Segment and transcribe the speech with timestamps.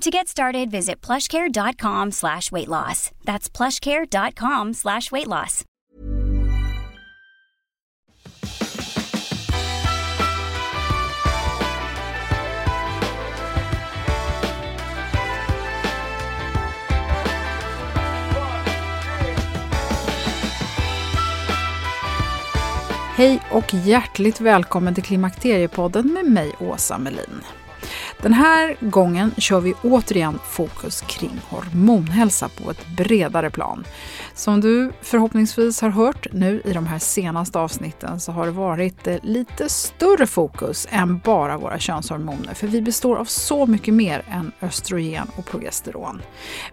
[0.00, 3.10] To get started, visit plushcare.com slash weight loss.
[3.24, 5.64] That's plushcare.com slash weight loss.
[23.16, 27.59] Hej och hjärtligt välkommen till Klimakteriepodden med mig Åsa Melin.
[28.22, 33.84] Den här gången kör vi återigen fokus kring hormonhälsa på ett bredare plan.
[34.34, 39.06] Som du förhoppningsvis har hört nu i de här senaste avsnitten så har det varit
[39.06, 42.54] eh, lite större fokus än bara våra könshormoner.
[42.54, 46.22] För vi består av så mycket mer än östrogen och progesteron.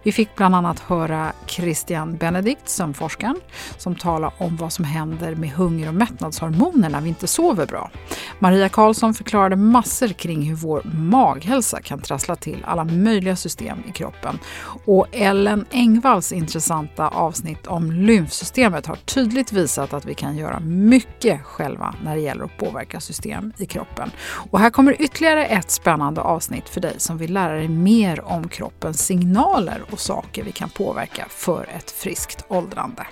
[0.02, 3.40] Vi fick bland annat höra Christian Benedikt, sömnforskaren,
[3.78, 7.90] som talar om vad som händer med hunger och mättnadshormoner när vi inte sover bra.
[8.38, 13.78] Maria Karlsson förklarade massor kring hur vår mag maghälsa kan trassla till alla möjliga system
[13.88, 14.38] i kroppen.
[14.84, 21.44] Och Ellen Engvalls intressanta avsnitt om lymfsystemet har tydligt visat att vi kan göra mycket
[21.44, 24.10] själva när det gäller att påverka system i kroppen.
[24.50, 28.48] Och här kommer ytterligare ett spännande avsnitt för dig som vill lära dig mer om
[28.48, 33.06] kroppens signaler och saker vi kan påverka för ett friskt åldrande.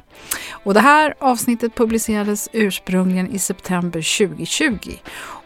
[0.64, 4.90] Och det här avsnittet publicerades ursprungligen i september 2020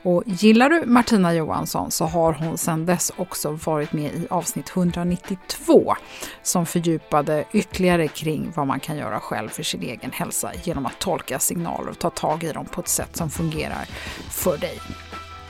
[0.03, 4.71] och gillar du Martina Johansson så har hon sedan dess också varit med i avsnitt
[4.77, 5.95] 192
[6.43, 10.99] som fördjupade ytterligare kring vad man kan göra själv för sin egen hälsa genom att
[10.99, 13.85] tolka signaler och ta tag i dem på ett sätt som fungerar
[14.31, 14.81] för dig.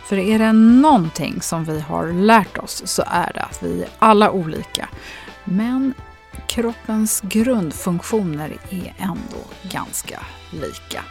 [0.04, 3.88] För är det någonting som vi har lärt oss så är det att vi är
[3.98, 4.88] alla olika.
[5.44, 5.94] Men
[6.46, 10.20] kroppens grundfunktioner är ändå ganska
[10.52, 11.04] lika.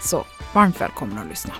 [0.00, 1.54] Så varmt välkommen att lyssna.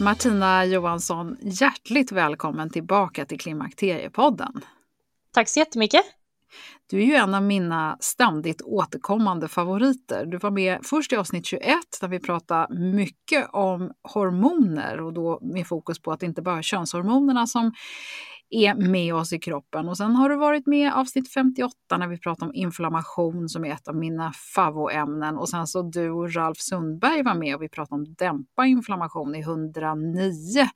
[0.00, 4.60] Martina Johansson, hjärtligt välkommen tillbaka till Klimakteriepodden.
[5.32, 6.02] Tack så jättemycket.
[6.90, 10.26] Du är ju en av mina ständigt återkommande favoriter.
[10.26, 11.64] Du var med först i avsnitt 21
[12.00, 16.58] där vi pratade mycket om hormoner och då med fokus på att det inte bara
[16.58, 17.72] är könshormonerna som
[18.50, 19.88] är med oss i kroppen.
[19.88, 23.64] Och sen har du varit med i avsnitt 58 när vi pratar om inflammation som
[23.64, 25.36] är ett av mina favoämnen.
[25.36, 29.34] Och sen så du och Ralf Sundberg var med och vi pratade om dämpa inflammation
[29.34, 30.68] i 109.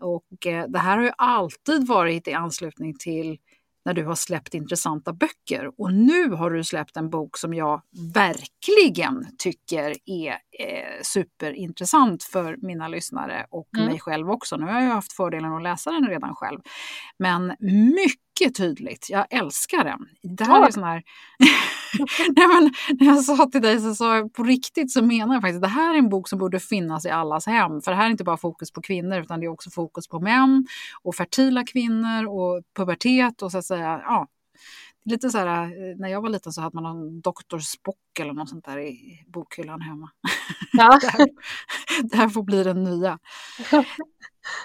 [0.00, 3.38] Och eh, det här har ju alltid varit i anslutning till
[3.84, 5.70] när du har släppt intressanta böcker.
[5.78, 7.82] Och nu har du släppt en bok som jag
[8.14, 13.88] verkligen tycker är eh, superintressant för mina lyssnare och mm.
[13.88, 14.56] mig själv också.
[14.56, 16.60] Nu har jag haft fördelen att läsa den redan själv.
[17.18, 17.56] Men
[17.94, 20.08] mycket tydligt, jag älskar den.
[20.36, 20.66] Det här ja.
[20.66, 21.02] är sån här...
[22.36, 25.42] Nej, men när jag sa till dig så sa jag på riktigt så menar jag
[25.42, 27.82] faktiskt det här är en bok som borde finnas i allas hem.
[27.82, 30.20] För det här är inte bara fokus på kvinnor utan det är också fokus på
[30.20, 30.66] män
[31.02, 34.28] och fertila kvinnor och pubertet och så att säga, ja,
[35.04, 37.58] Lite så här, eh, när jag var liten så hade man någon Dr.
[37.58, 40.10] Spock eller något sånt där i bokhyllan hemma.
[40.72, 40.98] Ja.
[41.02, 41.28] det, här,
[42.02, 43.18] det här får bli den nya.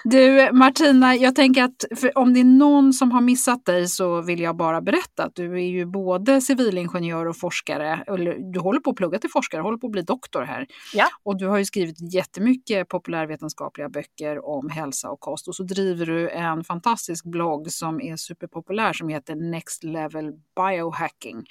[0.04, 1.84] Du Martina, jag tänker att
[2.14, 5.52] om det är någon som har missat dig så vill jag bara berätta att du
[5.52, 8.04] är ju både civilingenjör och forskare.
[8.06, 10.66] Eller, du håller på att plugga till forskare, håller på att bli doktor här.
[10.94, 11.08] Ja.
[11.22, 15.48] Och du har ju skrivit jättemycket populärvetenskapliga böcker om hälsa och kost.
[15.48, 21.44] Och så driver du en fantastisk blogg som är superpopulär som heter Next Level Biohacking.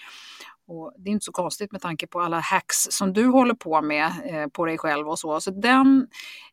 [0.67, 3.81] Och det är inte så konstigt med tanke på alla hacks som du håller på
[3.81, 5.41] med eh, på dig själv och så.
[5.41, 6.07] Så den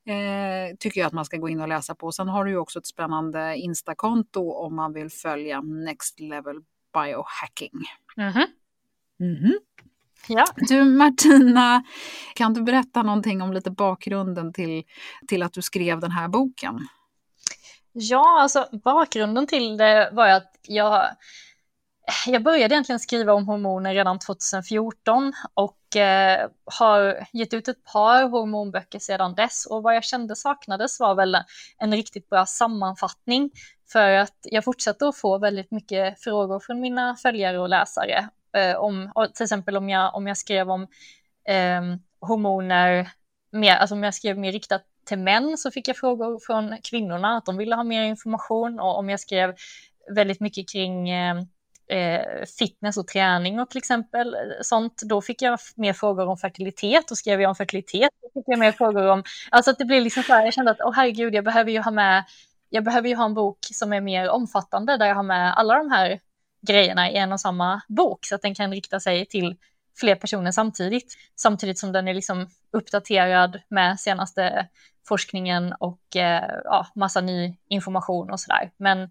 [0.07, 2.13] eh, tycker jag att man ska gå in och läsa på.
[2.13, 6.57] Sen har du ju också ett spännande Instakonto om man vill följa Next Level
[6.95, 7.73] Biohacking.
[8.17, 8.47] Mm -hmm.
[9.21, 9.55] Mm -hmm.
[10.29, 10.45] Ja.
[10.57, 11.85] Du Martina,
[12.35, 14.83] kan du berätta någonting om lite bakgrunden till,
[15.29, 16.89] till att du skrev den här boken?
[17.93, 21.07] Ja, alltså bakgrunden till det var att jag
[22.27, 28.29] jag började egentligen skriva om hormoner redan 2014 och eh, har gett ut ett par
[28.29, 29.67] hormonböcker sedan dess.
[29.67, 31.37] Och vad jag kände saknades var väl
[31.79, 33.51] en riktigt bra sammanfattning
[33.93, 38.77] för att jag fortsatte att få väldigt mycket frågor från mina följare och läsare eh,
[38.77, 40.83] om till exempel om jag, om jag skrev om
[41.49, 41.83] eh,
[42.21, 43.11] hormoner,
[43.53, 47.37] mer, alltså om jag skrev mer riktat till män så fick jag frågor från kvinnorna
[47.37, 49.55] att de ville ha mer information och om jag skrev
[50.15, 51.47] väldigt mycket kring ehm,
[51.89, 56.37] eh, fitness och träning och till exempel eh, sånt, då fick jag mer frågor om
[56.37, 59.85] fertilitet och skrev jag om fertilitet, då fick jag mer frågor om, alltså att det
[59.85, 62.25] blir liksom så här, jag kände att, åh oh, herregud, jag behöver ju ha med,
[62.69, 65.79] jag behöver ju ha en bok som är mer omfattande där jag har med alla
[65.79, 66.21] de här
[66.67, 69.57] grejerna i en och samma bok så att den kan rikta sig till
[69.97, 74.69] fler personer samtidigt, samtidigt som den är liksom uppdaterad med senaste
[75.09, 78.71] forskningen och eh, ja, massa ny information och sådär.
[78.77, 79.11] Men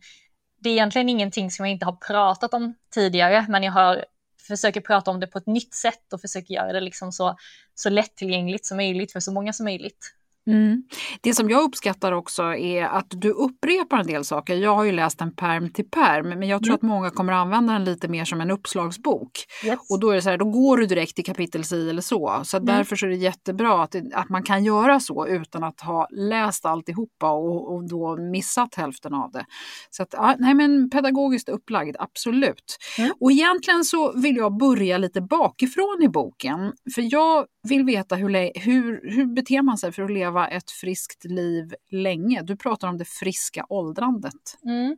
[0.64, 4.06] det är egentligen ingenting som jag inte har pratat om tidigare, men jag har
[4.48, 7.36] försöker prata om det på ett nytt sätt och försöker göra det liksom så,
[7.76, 10.14] så lättillgängligt som möjligt för så många som möjligt.
[10.48, 10.84] Mm.
[11.22, 14.56] Det som jag uppskattar också är att du upprepar en del saker.
[14.56, 16.76] Jag har ju läst den perm till perm, men jag tror mm.
[16.76, 19.32] att många kommer använda den lite mer som en uppslagsbok.
[19.66, 19.80] Yes.
[19.90, 22.42] Och då är det så här, då går du direkt till kapitel si eller så.
[22.44, 22.66] Så mm.
[22.66, 26.66] därför så är det jättebra att, att man kan göra så utan att ha läst
[26.66, 29.46] alltihopa och, och då missat hälften av det.
[29.90, 32.78] Så att, nej men pedagogiskt upplagd, absolut.
[32.98, 33.12] Mm.
[33.20, 36.74] Och egentligen så vill jag börja lite bakifrån i boken.
[36.96, 41.26] För jag vill veta hur, hur, hur beter man sig för att leva ett friskt
[41.26, 42.42] liv länge?
[42.42, 44.58] Du pratar om det friska åldrandet.
[44.66, 44.98] Mm.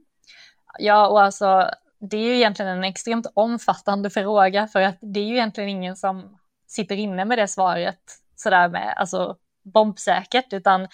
[0.80, 5.26] Ja, och alltså det är ju egentligen en extremt omfattande fråga för att det är
[5.26, 6.38] ju egentligen ingen som
[6.68, 8.00] sitter inne med det svaret
[8.36, 10.88] sådär med, alltså bombsäkert, utan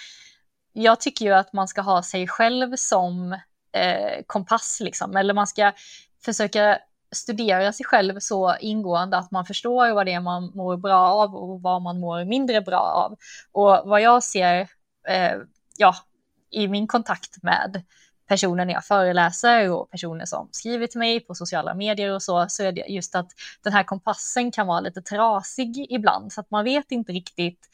[0.74, 3.34] jag tycker ju att man ska ha sig själv som
[3.74, 5.72] eh, kompass liksom, eller man ska
[6.26, 6.80] försöka
[7.12, 11.36] studera sig själv så ingående att man förstår vad det är man mår bra av
[11.36, 13.18] och vad man mår mindre bra av.
[13.52, 14.60] Och vad jag ser
[15.08, 15.34] eh,
[15.78, 15.96] ja,
[16.50, 17.84] i min kontakt med
[18.28, 22.46] personer när jag föreläser och personer som skriver till mig på sociala medier och så,
[22.50, 23.32] så är det just att
[23.64, 27.70] den här kompassen kan vara lite trasig ibland, så att man vet inte riktigt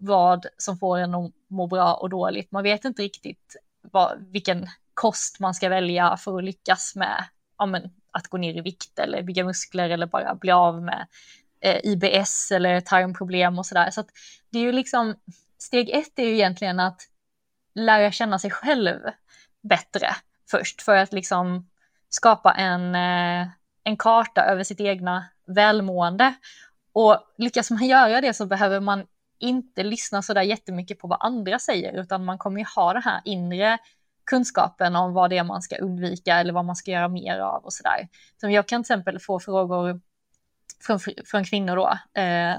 [0.00, 2.52] vad som får en att må bra och dåligt.
[2.52, 7.24] Man vet inte riktigt vad, vilken kost man ska välja för att lyckas med
[7.58, 11.06] ja, men, att gå ner i vikt eller bygga muskler eller bara bli av med
[11.60, 13.90] eh, IBS eller tarmproblem och sådär.
[13.90, 14.08] Så att
[14.50, 15.14] det är ju liksom,
[15.58, 17.00] steg ett är ju egentligen att
[17.74, 18.98] lära känna sig själv
[19.62, 20.08] bättre
[20.50, 21.68] först för att liksom
[22.08, 23.48] skapa en, eh,
[23.84, 26.34] en karta över sitt egna välmående.
[26.92, 29.06] Och lyckas man göra det så behöver man
[29.38, 33.00] inte lyssna så där jättemycket på vad andra säger, utan man kommer ju ha det
[33.00, 33.78] här inre
[34.28, 37.64] kunskapen om vad det är man ska undvika eller vad man ska göra mer av
[37.64, 38.08] och sådär.
[38.40, 40.00] Så jag kan till exempel få frågor
[40.80, 41.88] från, från kvinnor då,
[42.20, 42.56] eh,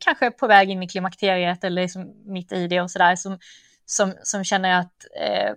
[0.00, 3.38] kanske på väg in i klimakteriet eller liksom mitt i det och sådär, som,
[3.86, 5.52] som, som känner att eh,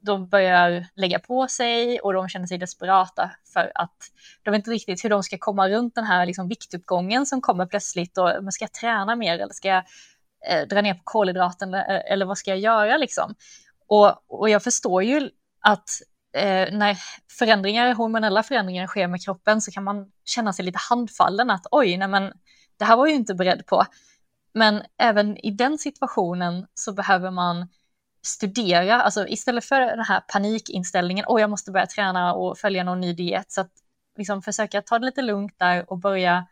[0.00, 3.96] de börjar lägga på sig och de känner sig desperata för att
[4.42, 7.66] de vet inte riktigt hur de ska komma runt den här liksom viktuppgången som kommer
[7.66, 9.84] plötsligt och men ska jag träna mer eller ska jag
[10.48, 13.34] eh, dra ner på kolhydraten eller, eller vad ska jag göra liksom?
[13.86, 15.88] Och, och jag förstår ju att
[16.36, 16.98] eh, när
[17.38, 21.96] förändringar, hormonella förändringar sker med kroppen så kan man känna sig lite handfallen att oj,
[21.96, 22.32] nej men
[22.78, 23.84] det här var ju inte beredd på.
[24.54, 27.68] Men även i den situationen så behöver man
[28.22, 33.00] studera, alltså istället för den här panikinställningen, och jag måste börja träna och följa någon
[33.00, 33.70] ny diet, så att
[34.16, 36.46] liksom försöka ta det lite lugnt där och börja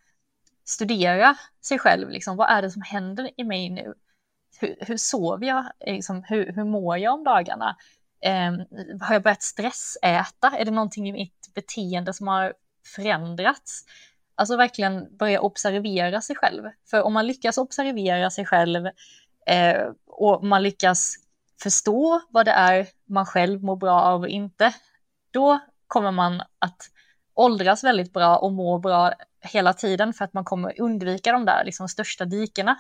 [0.65, 3.95] studera sig själv, liksom, vad är det som händer i mig nu?
[4.63, 5.65] Hur, hur sover jag?
[5.81, 7.77] Eh, liksom, hur, hur mår jag om dagarna?
[8.25, 8.53] Eh,
[9.01, 10.57] har jag börjat stressäta?
[10.59, 12.55] Är det någonting i mitt beteende som har
[12.97, 13.85] förändrats?
[14.35, 16.63] Alltså verkligen börja observera sig själv.
[16.91, 18.87] För om man lyckas observera sig själv
[19.47, 21.15] eh, och man lyckas
[21.63, 24.75] förstå vad det är man själv mår bra av och inte,
[25.31, 26.91] då kommer man att
[27.35, 31.65] åldras väldigt bra och må bra hela tiden för att man kommer undvika de där
[31.65, 32.77] liksom största dikena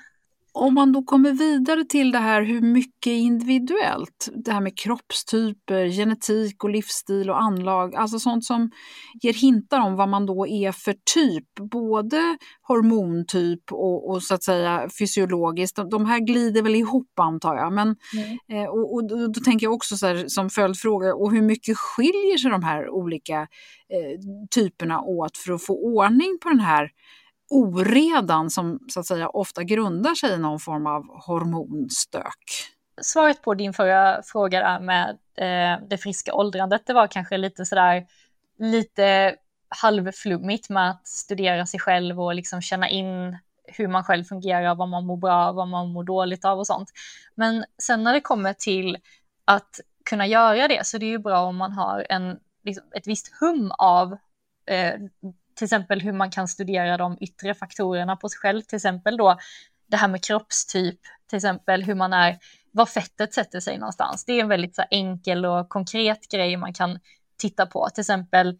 [0.54, 5.88] om man då kommer vidare till det här hur mycket individuellt, det här med kroppstyper,
[5.88, 8.70] genetik och livsstil och anlag, alltså sånt som
[9.22, 14.42] ger hintar om vad man då är för typ, både hormontyp och, och så att
[14.42, 15.76] säga fysiologiskt.
[15.76, 18.62] De, de, här glider väl ihop antar jag, men mm.
[18.62, 22.38] eh, och, och, då, tänker jag också så här, som följdfråga, och hur mycket skiljer
[22.38, 26.90] sig de här olika eh, typerna åt för att få ordning på den här
[27.52, 32.44] oredan som så att säga ofta grundar sig i någon form av hormonstök?
[33.02, 37.64] Svaret på din förra fråga där med eh, det friska åldrandet, det var kanske lite
[37.64, 38.06] sådär
[38.58, 39.36] lite
[39.68, 44.88] halvflummigt med att studera sig själv och liksom känna in hur man själv fungerar, vad
[44.88, 46.88] man mår bra av, vad man mår dåligt av och sånt.
[47.34, 48.98] Men sen när det kommer till
[49.44, 53.06] att kunna göra det så det är ju bra om man har en, liksom, ett
[53.06, 54.16] visst hum av
[54.66, 54.94] eh,
[55.54, 59.38] till exempel hur man kan studera de yttre faktorerna på sig själv, till exempel då
[59.86, 62.38] det här med kroppstyp, till exempel hur man är,
[62.70, 64.24] var fettet sätter sig någonstans.
[64.24, 66.98] Det är en väldigt så enkel och konkret grej man kan
[67.36, 67.88] titta på.
[67.94, 68.58] Till exempel,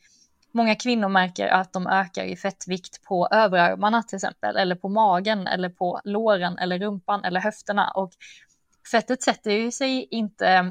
[0.52, 5.46] många kvinnor märker att de ökar i fettvikt på överarmarna till exempel, eller på magen,
[5.46, 7.90] eller på låren, eller rumpan, eller höfterna.
[7.90, 8.12] Och
[8.90, 10.64] fettet sätter ju sig inte eh,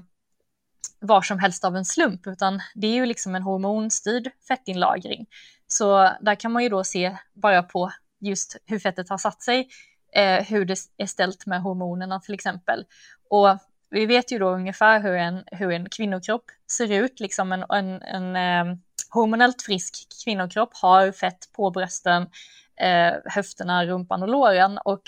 [0.99, 5.25] var som helst av en slump, utan det är ju liksom en hormonstyrd fettinlagring.
[5.73, 9.69] Så där kan man ju då se bara på just hur fettet har satt sig,
[10.13, 12.85] eh, hur det är ställt med hormonerna till exempel.
[13.29, 13.57] Och
[13.89, 18.01] vi vet ju då ungefär hur en, hur en kvinnokropp ser ut, liksom en, en,
[18.01, 18.77] en eh,
[19.09, 22.27] hormonellt frisk kvinnokropp har fett på brösten,
[22.75, 25.03] eh, höfterna, rumpan och låren och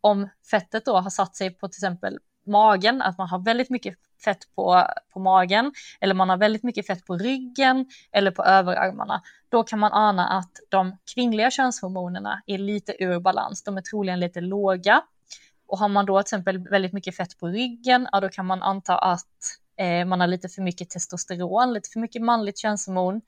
[0.00, 3.94] om fettet då har satt sig på till exempel magen, att man har väldigt mycket
[4.24, 9.22] fett på, på magen eller man har väldigt mycket fett på ryggen eller på överarmarna,
[9.56, 13.62] då kan man ana att de kvinnliga könshormonerna är lite ur balans.
[13.62, 15.02] De är troligen lite låga.
[15.66, 18.62] Och har man då till exempel väldigt mycket fett på ryggen, ja, då kan man
[18.62, 19.36] anta att
[19.76, 23.20] eh, man har lite för mycket testosteron, lite för mycket manligt könshormon.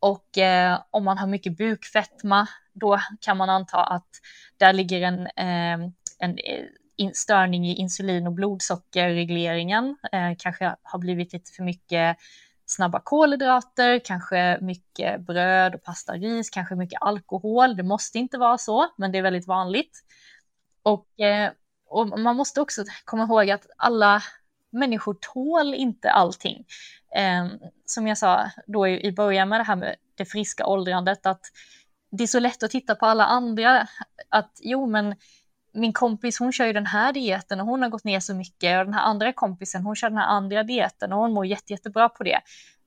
[0.00, 4.08] Och eh, om man har mycket bukfetma, då kan man anta att
[4.56, 11.32] där ligger en, eh, en eh, störning i insulin och blodsockerregleringen, eh, kanske har blivit
[11.32, 12.16] lite för mycket
[12.70, 17.76] snabba kolhydrater, kanske mycket bröd och pasta, ris, kanske mycket alkohol.
[17.76, 20.04] Det måste inte vara så, men det är väldigt vanligt.
[20.82, 21.50] Och, eh,
[21.86, 24.22] och man måste också komma ihåg att alla
[24.70, 26.64] människor tål inte allting.
[27.14, 27.50] Ehm,
[27.84, 31.40] som jag sa då i början med det här med det friska åldrandet, att
[32.10, 33.88] det är så lätt att titta på alla andra,
[34.28, 35.14] att jo men
[35.72, 38.78] min kompis hon kör ju den här dieten och hon har gått ner så mycket
[38.78, 41.72] och den här andra kompisen hon kör den här andra dieten och hon mår jätte,
[41.72, 42.40] jättebra på det.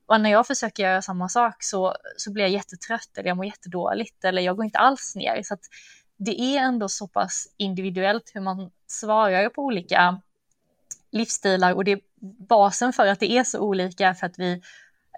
[0.06, 3.46] Och när jag försöker göra samma sak så, så blir jag jättetrött eller jag mår
[3.46, 5.42] jättedåligt eller jag går inte alls ner.
[5.42, 5.64] Så att
[6.16, 10.20] det är ändå så pass individuellt hur man svarar på olika
[11.12, 12.00] livsstilar och det är
[12.48, 14.62] basen för att det är så olika för att vi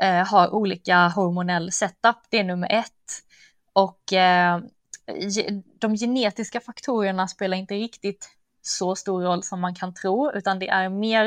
[0.01, 2.17] eh, har olika hormonell setup.
[2.31, 3.23] Det är nummer ett.
[3.73, 4.61] Och eh,
[5.79, 8.31] de genetiska faktorerna spelar inte riktigt
[8.63, 11.27] så stor roll som man kan tro, utan det är mer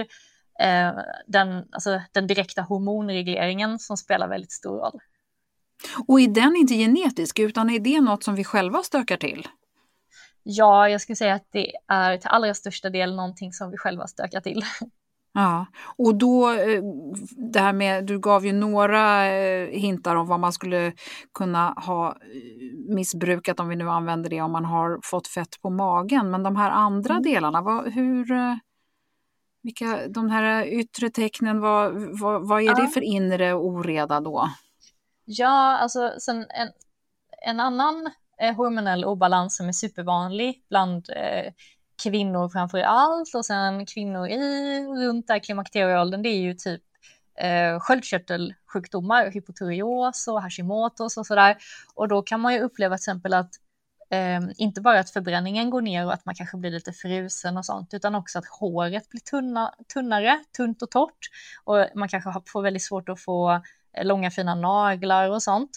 [0.59, 0.91] eh,
[1.27, 4.99] den, alltså, den direkta hormonregleringen som spelar väldigt stor roll.
[6.07, 9.47] Och är den inte genetisk, utan är det något som vi själva stökar till?
[10.43, 14.07] Ja, jag skulle säga att det är till allra största del någonting som vi själva
[14.07, 14.63] stökar till.
[15.33, 15.65] Ja,
[15.97, 16.81] och då eh,
[17.53, 20.93] det här med, du gav ju några eh, hintar om vad man skulle
[21.33, 22.15] kunna ha eh,
[22.95, 26.31] missbrukat om vi nu använder det om man har fått fett på magen.
[26.31, 27.23] Men de här andra mm.
[27.23, 28.27] delarna, vad, hur,
[29.63, 32.73] vilka, de här yttre tecknen, vad, vad, vad är ja.
[32.73, 34.49] det för inre oreda då?
[35.25, 36.69] Ja, alltså sen en,
[37.47, 38.11] en annan
[38.57, 41.53] hormonell obalans som är supervanlig bland eh,
[42.03, 44.37] kvinnor framför allt och sen kvinnor i
[45.05, 46.81] runt där klimakterieåldern, det är ju typ
[47.39, 51.57] eh, sköldkörtelsjukdomar, hypotyreos och Hashimotos och sådär.
[51.95, 53.51] Och då kan man ju uppleva till exempel att
[54.09, 57.65] eh, inte bara att förbränningen går ner och att man kanske blir lite frusen och
[57.65, 61.29] sånt, utan också att håret blir tunna, tunnare, tunt och torrt.
[61.63, 63.61] Och man kanske får väldigt svårt att få
[63.93, 65.71] eh, långa fina naglar och sånt.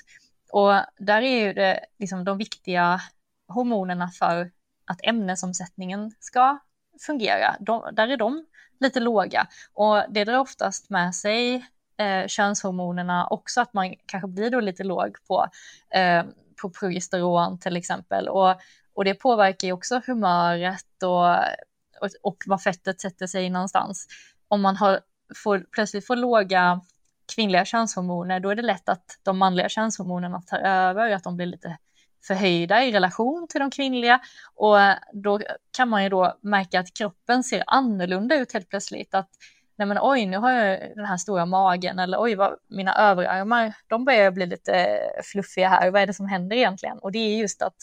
[0.52, 3.00] Och där är ju det liksom de viktiga
[3.49, 4.50] hormonerna för
[4.92, 6.58] att ämnesomsättningen ska
[7.06, 7.56] fungera.
[7.61, 8.46] De, där är de
[8.80, 14.50] lite låga och det drar oftast med sig eh, könshormonerna också att man kanske blir
[14.50, 15.46] då lite låg på,
[15.94, 16.25] eh,
[16.62, 18.54] på progesteron till exempel och,
[18.94, 21.30] och det påverkar ju också humöret och,
[22.00, 24.06] och, och var fettet sätter sig någonstans.
[24.49, 25.00] om man har,
[25.37, 26.80] får, plötsligt får låga
[27.34, 31.46] kvinnliga könshormoner, då är det lätt att de manliga könshormonerna tar över, att de blir
[31.46, 31.78] lite
[32.26, 34.21] förhöjda i relation till de kvinnliga
[34.55, 34.76] och
[35.12, 35.41] då
[35.76, 39.14] kan man ju då märka att kroppen ser annorlunda ut helt plötsligt.
[39.14, 39.29] Att
[39.76, 43.75] nej men oj, nu har jag den här stora magen eller oj, vad, mina överarmar,
[43.87, 45.91] de börjar bli lite fluffiga här.
[45.91, 46.99] Vad är det som händer egentligen?
[46.99, 47.76] Och det är just att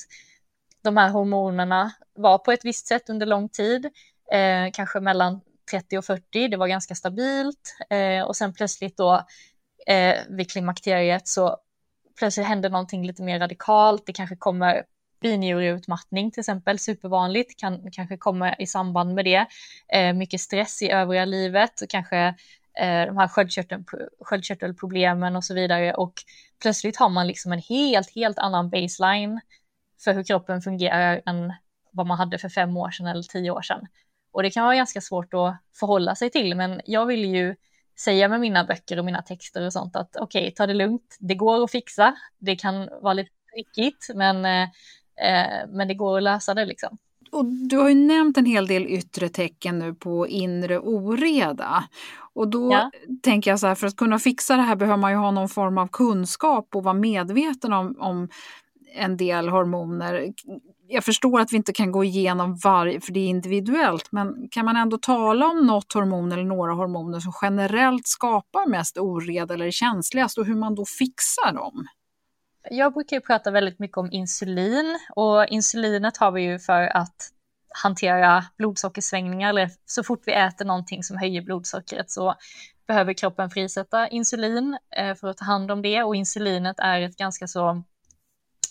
[0.81, 3.85] de här hormonerna var på ett visst sätt under lång tid,
[4.31, 5.41] eh, kanske mellan
[5.71, 9.25] 30 och 40, det var ganska stabilt eh, och sen plötsligt då
[9.87, 11.57] eh, vid klimakteriet så
[12.19, 14.83] plötsligt händer någonting lite mer radikalt, det kanske kommer
[15.21, 19.45] binjureutmattning till exempel, supervanligt, kan kanske komma i samband med det.
[19.93, 22.17] Eh, mycket stress i övriga livet och kanske
[22.79, 23.83] eh, de här sköldkörtel,
[24.21, 26.13] sköldkörtelproblemen och så vidare och
[26.61, 29.39] plötsligt har man liksom en helt, helt annan baseline
[30.03, 31.53] för hur kroppen fungerar än
[31.91, 33.87] vad man hade för fem år sedan eller tio år sedan.
[34.31, 37.55] Och det kan vara ganska svårt att förhålla sig till, men jag vill ju
[37.99, 41.17] säga med mina böcker och mina texter och sånt att okej, okay, ta det lugnt,
[41.19, 44.63] det går att fixa, det kan vara lite trickigt, men, eh,
[45.27, 46.97] eh, men det går att lösa det liksom.
[47.31, 51.83] Och du har ju nämnt en hel del yttre tecken nu på inre oreda.
[52.33, 52.91] Och då ja.
[53.23, 55.49] tänker jag så här, för att kunna fixa det här behöver man ju ha någon
[55.49, 58.29] form av kunskap och vara medveten om, om
[58.95, 60.33] en del hormoner.
[60.91, 64.65] Jag förstår att vi inte kan gå igenom varje, för det är individuellt, men kan
[64.65, 69.65] man ändå tala om något hormon eller några hormoner som generellt skapar mest oreda eller
[69.65, 71.87] är känsligast och hur man då fixar dem?
[72.71, 77.31] Jag brukar ju prata väldigt mycket om insulin och insulinet har vi ju för att
[77.83, 82.35] hantera blodsockersvängningar eller så fort vi äter någonting som höjer blodsockret så
[82.87, 87.17] behöver kroppen frisätta insulin eh, för att ta hand om det och insulinet är ett
[87.17, 87.83] ganska så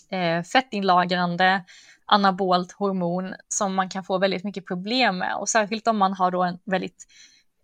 [0.09, 1.63] eh, fettinlagrande
[2.09, 5.35] anabolt hormon som man kan få väldigt mycket problem med.
[5.35, 7.07] Och särskilt om man har då en väldigt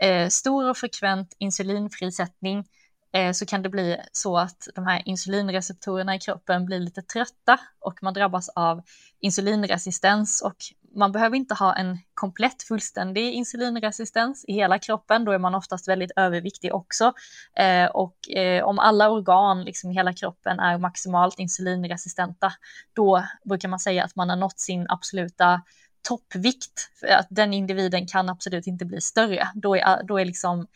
[0.01, 2.65] eh, stor och frekvent insulinfrisättning
[3.13, 7.59] eh, så kan det bli så att de här insulinreceptorerna i kroppen blir lite trötta
[7.79, 8.81] och man drabbas av
[9.19, 10.57] insulinresistens och
[10.95, 15.87] man behöver inte ha en komplett fullständig insulinresistens i hela kroppen, då är man oftast
[15.87, 17.13] väldigt överviktig också.
[17.57, 22.53] Eh, och eh, om alla organ liksom i hela kroppen är maximalt insulinresistenta,
[22.93, 25.61] då brukar man säga att man har nått sin absoluta
[26.07, 29.47] toppvikt, för att den individen kan absolut inte bli större.
[29.55, 30.67] Då är, då är liksom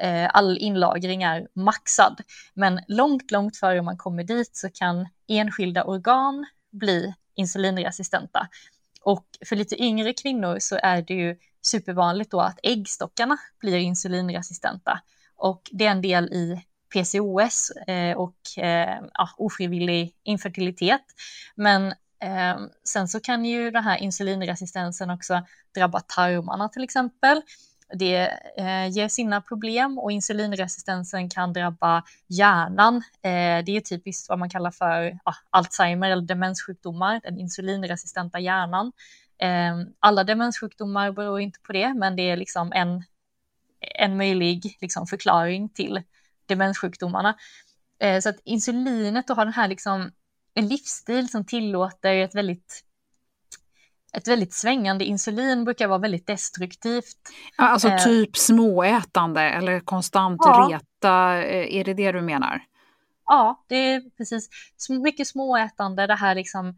[0.00, 2.20] eh, all inlagring är maxad.
[2.54, 8.48] Men långt, långt före man kommer dit så kan enskilda organ bli insulinresistenta.
[9.04, 15.00] Och för lite yngre kvinnor så är det ju supervanligt då att äggstockarna blir insulinresistenta.
[15.36, 16.62] Och det är en del i
[16.92, 21.04] PCOS eh, och eh, ja, ofrivillig infertilitet.
[21.54, 21.86] Men
[22.22, 27.42] eh, sen så kan ju den här insulinresistensen också drabba tarmarna till exempel.
[27.94, 28.28] Det
[28.58, 32.96] eh, ger sina problem och insulinresistensen kan drabba hjärnan.
[32.96, 38.92] Eh, det är typiskt vad man kallar för ja, Alzheimer eller demenssjukdomar, den insulinresistenta hjärnan.
[39.38, 43.04] Eh, alla demenssjukdomar beror inte på det, men det är liksom en,
[43.80, 46.02] en möjlig liksom, förklaring till
[46.46, 47.36] demenssjukdomarna.
[47.98, 50.10] Eh, så att insulinet då har den här liksom,
[50.54, 52.84] en livsstil som tillåter ett väldigt
[54.16, 57.16] ett väldigt svängande insulin brukar vara väldigt destruktivt.
[57.56, 60.68] Ja, alltså eh, typ småätande eller konstant ja.
[60.70, 62.62] reta, eh, är det det du menar?
[63.26, 64.48] Ja, det är precis.
[65.02, 66.68] Mycket småätande, det här liksom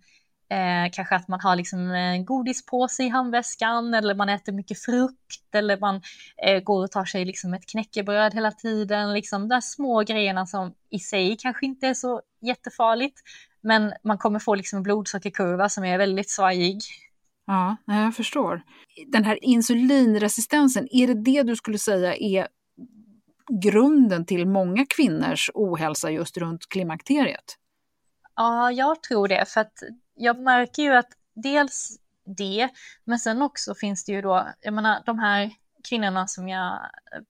[0.48, 5.54] eh, kanske att man har liksom en godispåse i handväskan eller man äter mycket frukt
[5.54, 6.02] eller man
[6.46, 9.12] eh, går och tar sig liksom ett knäckebröd hela tiden.
[9.12, 13.20] Liksom de små grejerna som i sig kanske inte är så jättefarligt.
[13.60, 16.82] Men man kommer få liksom en blodsockerkurva som är väldigt svajig
[17.46, 18.62] Ja, jag förstår.
[19.06, 22.48] Den här insulinresistensen, är det det du skulle säga är
[23.62, 27.58] grunden till många kvinnors ohälsa just runt klimakteriet?
[28.36, 29.82] Ja, jag tror det, för att
[30.14, 31.98] jag märker ju att dels
[32.36, 32.68] det,
[33.04, 35.50] men sen också finns det ju då, jag menar de här
[35.88, 36.80] kvinnorna som jag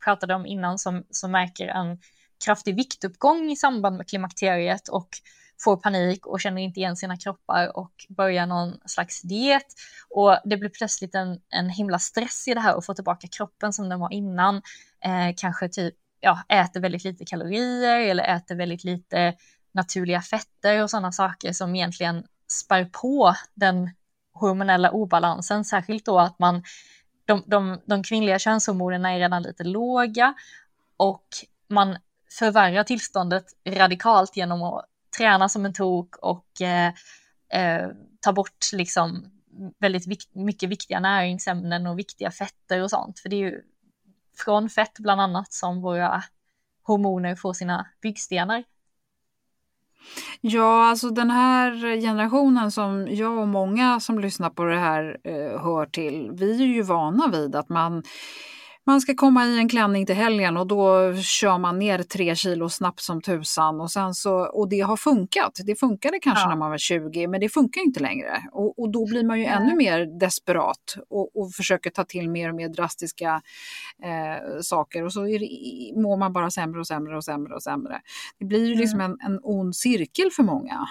[0.04, 1.98] pratade om innan som, som märker en
[2.44, 5.08] kraftig viktuppgång i samband med klimakteriet och
[5.64, 9.66] får panik och känner inte igen sina kroppar och börjar någon slags diet.
[10.10, 13.72] Och det blir plötsligt en, en himla stress i det här att få tillbaka kroppen
[13.72, 14.56] som den var innan.
[15.04, 19.34] Eh, kanske typ ja, äter väldigt lite kalorier eller äter väldigt lite
[19.72, 23.90] naturliga fetter och sådana saker som egentligen spär på den
[24.32, 26.62] hormonella obalansen, särskilt då att man
[27.24, 30.34] de, de, de kvinnliga könshormonerna är redan lite låga
[30.96, 31.26] och
[31.68, 31.96] man
[32.38, 34.84] förvärrar tillståndet radikalt genom att
[35.16, 36.92] träna som en tok och eh,
[37.48, 37.88] eh,
[38.20, 39.30] ta bort liksom
[39.80, 43.18] väldigt vik mycket viktiga näringsämnen och viktiga fetter och sånt.
[43.18, 43.62] För det är ju
[44.44, 46.22] från fett bland annat som våra
[46.82, 48.64] hormoner får sina byggstenar.
[50.40, 55.62] Ja, alltså den här generationen som jag och många som lyssnar på det här eh,
[55.62, 58.02] hör till, vi är ju vana vid att man
[58.86, 62.68] man ska komma i en klänning till helgen och då kör man ner tre kilo
[62.68, 63.80] snabbt som tusan.
[63.80, 65.60] Och, sen så, och det har funkat.
[65.66, 66.48] Det funkade kanske ja.
[66.48, 68.42] när man var 20 men det funkar inte längre.
[68.52, 72.48] Och, och då blir man ju ännu mer desperat och, och, försöker ta till mer
[72.48, 73.42] och mer drastiska
[74.04, 75.04] eh, saker.
[75.04, 78.00] Och så är det, mår man bara sämre och sämre och sämre och sämre.
[78.38, 80.86] Det blir ju liksom en, en ond cirkel för många.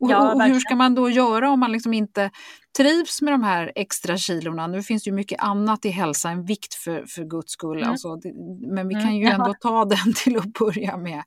[0.00, 2.30] Och, ja, och, hur ska man då göra om man liksom inte
[2.76, 4.66] trivs med de här extra kilorna?
[4.66, 7.78] Nu finns det ju mycket annat i hälsa än vikt för, för guds skull.
[7.78, 7.90] Mm.
[7.90, 11.22] Alltså, det, men vi mm, kan ju mm, ändå ta den till att börja med.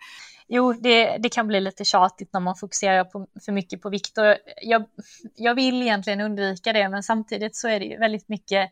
[0.47, 4.17] Jo, det, det kan bli lite tjatigt när man fokuserar på, för mycket på vikt.
[4.17, 4.85] Och jag,
[5.35, 8.71] jag vill egentligen undvika det, men samtidigt så är det ju väldigt mycket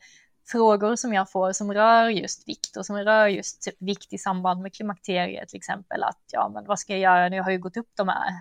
[0.51, 4.17] frågor som jag får som rör just vikt och som rör just typ vikt i
[4.17, 6.03] samband med klimakteriet till exempel.
[6.03, 7.35] Att ja, men vad ska jag göra nu?
[7.35, 8.31] Jag har ju gått upp de här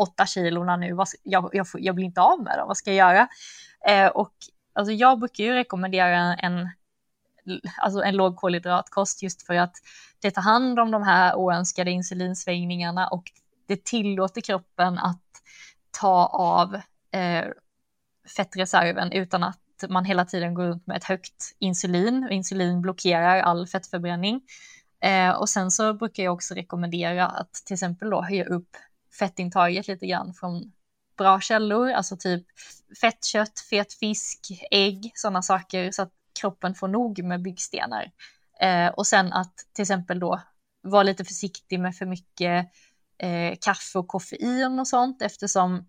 [0.00, 3.28] åtta kilorna nu, jag, jag, jag blir inte av med dem, vad ska jag göra?
[3.88, 4.32] Eh, och
[4.72, 6.68] alltså, jag brukar ju rekommendera en,
[7.78, 9.76] alltså en lågkolhydratkost just för att
[10.20, 13.24] det tar hand om de här oönskade insulinsvängningarna och
[13.66, 15.22] det tillåter kroppen att
[15.90, 16.74] ta av
[17.10, 17.44] eh,
[18.36, 19.58] fettreserven utan att
[19.88, 24.40] man hela tiden går runt med ett högt insulin och insulin blockerar all fettförbränning.
[25.00, 28.76] Eh, och sen så brukar jag också rekommendera att till exempel då höja upp
[29.18, 30.72] fettintaget lite grann från
[31.18, 32.46] bra källor, alltså typ
[33.00, 35.90] fettkött, fet fisk, ägg, sådana saker.
[35.90, 38.10] Så att kroppen får nog med byggstenar.
[38.60, 40.40] Eh, och sen att till exempel då
[40.82, 42.66] vara lite försiktig med för mycket
[43.18, 45.22] eh, kaffe och koffein och sånt.
[45.22, 45.86] Eftersom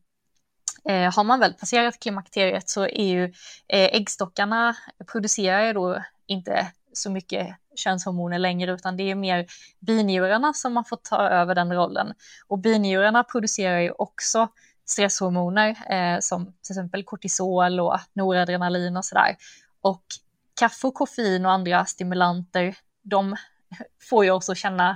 [0.90, 3.24] eh, har man väl passerat klimakteriet så är ju
[3.68, 4.76] eh, äggstockarna
[5.12, 9.46] producerar ju då inte så mycket könshormoner längre, utan det är mer
[9.80, 12.14] binjurarna som har fått ta över den rollen.
[12.48, 14.48] Och binjurarna producerar ju också
[14.86, 19.36] stresshormoner eh, som till exempel kortisol och noradrenalin och sådär.
[19.82, 20.04] Och
[20.60, 23.36] kaffe och koffein och andra stimulanter, de
[24.10, 24.90] får ju också känna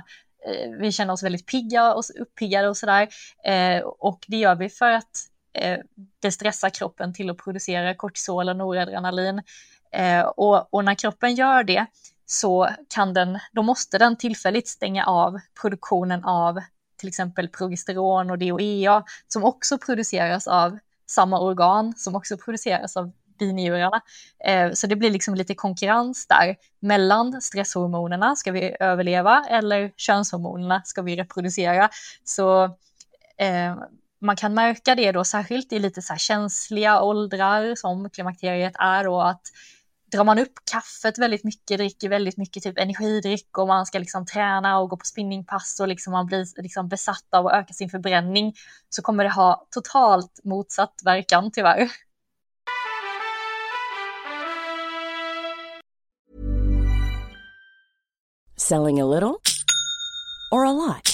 [0.46, 3.08] eh, vi känner oss väldigt pigga och uppiggade och sådär.
[3.44, 5.78] Eh, och det gör vi för att eh,
[6.20, 9.42] det stressar kroppen till att producera kortisol och noradrenalin.
[9.94, 11.86] Eh, och, och, när kroppen gör det
[12.26, 16.60] så kan den, då måste den tillfälligt stänga av produktionen av
[16.96, 23.12] till exempel progesteron och DHEA som också produceras av samma organ som också produceras av
[23.38, 24.00] binjurarna.
[24.44, 30.82] Eh, så det blir liksom lite konkurrens där mellan stresshormonerna, ska vi överleva, eller könshormonerna,
[30.84, 31.88] ska vi reproducera?
[32.24, 32.64] Så
[33.38, 33.76] eh,
[34.20, 39.20] man kan märka det då särskilt i lite så känsliga åldrar som klimakteriet är då
[39.20, 39.42] att
[40.12, 44.26] drar man upp kaffet väldigt mycket, dricker väldigt mycket typ energidryck och man ska liksom
[44.26, 47.90] träna och gå på spinningpass och liksom man blir liksom besatt av att öka sin
[47.90, 48.54] förbränning
[48.88, 51.90] så kommer det ha totalt motsatt verkan tyvärr.
[58.56, 59.34] Selling a little
[60.50, 61.13] or a lot?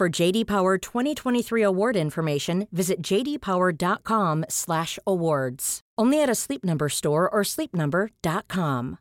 [0.00, 5.80] For JD Power 2023 award information, visit jdpower.com/awards.
[6.00, 8.96] Only at a Sleep Number store or sleepnumber.com.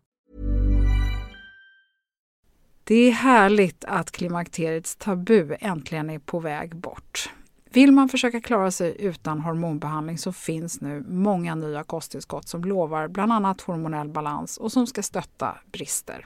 [2.83, 7.29] Det är härligt att klimakteriets tabu äntligen är på väg bort.
[7.71, 13.07] Vill man försöka klara sig utan hormonbehandling så finns nu många nya kosttillskott som lovar
[13.07, 16.25] bland annat hormonell balans och som ska stötta brister.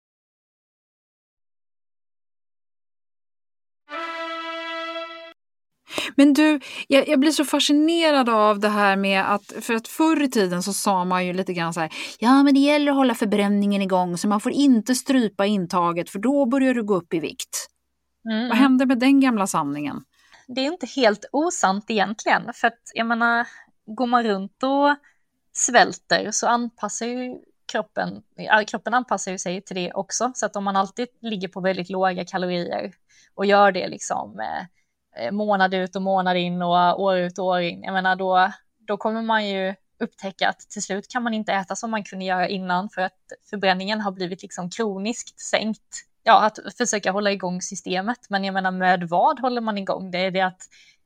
[6.15, 10.23] Men du, jag, jag, blir så fascinerad av det här med att, för att förr
[10.23, 12.97] i tiden så sa man ju lite grann så här, ja men det gäller att
[12.97, 17.13] hålla förbränningen igång så man får inte strypa intaget för då börjar du gå upp
[17.13, 17.67] i vikt.
[18.29, 18.49] Mm.
[18.49, 20.03] Vad hände med den gamla sanningen?
[20.47, 23.47] Det är inte helt osant egentligen, för att jag menar,
[23.85, 24.95] går man runt och
[25.53, 27.35] svälter så anpassar ju
[27.71, 28.21] kroppen,
[28.67, 31.89] kroppen anpassar ju sig till det också, så att om man alltid ligger på väldigt
[31.89, 32.91] låga kalorier
[33.35, 34.80] och gör det liksom eh, Eh,
[35.17, 38.51] Eh, månad ut och månad in och år ut och år in, jag menar då,
[38.87, 42.25] då kommer man ju upptäcka att till slut kan man inte äta som man kunde
[42.25, 43.19] göra innan för att
[43.49, 46.05] förbränningen har blivit liksom kroniskt sänkt.
[46.23, 50.11] Ja, att försöka hålla igång systemet, men jag menar med vad håller man igång?
[50.11, 50.61] Det är det att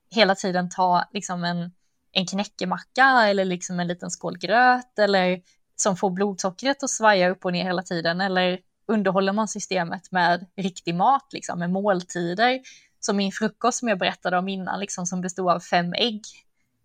[0.10, 1.72] hela tiden ta liksom en,
[2.12, 5.42] en knäckemacka eller liksom en liten skål gröt eller
[5.76, 10.46] som får blodsockret att svaja upp och ner hela tiden eller underhåller man systemet med
[10.58, 12.60] riktig mat, liksom med måltider
[13.06, 16.22] som min frukost som jag berättade om innan, liksom, som bestod av fem ägg.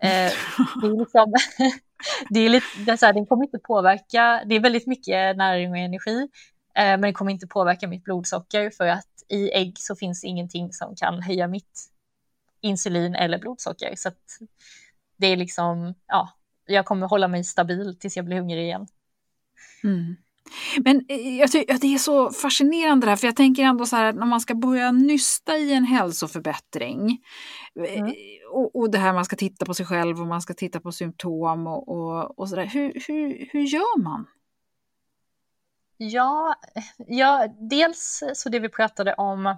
[0.02, 0.32] Eh,
[0.82, 1.34] det är liksom,
[2.30, 5.36] det är lite, det är så här, den kommer inte påverka, det är väldigt mycket
[5.36, 6.28] näring och energi,
[6.74, 10.72] eh, men det kommer inte påverka mitt blodsocker för att i ägg så finns ingenting
[10.72, 11.90] som kan höja mitt
[12.60, 13.94] insulin eller blodsocker.
[13.96, 14.10] Så
[15.16, 16.32] det är liksom, ja,
[16.66, 18.86] jag kommer hålla mig stabil tills jag blir hungrig igen.
[19.84, 20.16] Mm.
[20.84, 23.96] Men eh, jag tycker det är så fascinerande det här, för jag tänker ändå så
[23.96, 27.18] här att när man ska börja nysta i en hälsoförbättring
[27.86, 28.14] eh, mm.
[28.52, 30.92] och, och det här man ska titta på sig själv och man ska titta på
[30.92, 32.66] symptom och, och, och sådär.
[32.66, 34.26] Hur, hur, hur gör man?
[35.96, 36.54] Ja,
[36.96, 39.56] ja, dels så det vi pratade om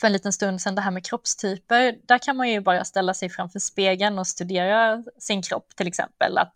[0.00, 3.14] för en liten stund sedan, det här med kroppstyper, där kan man ju bara ställa
[3.14, 6.38] sig framför spegeln och studera sin kropp till exempel.
[6.38, 6.52] Att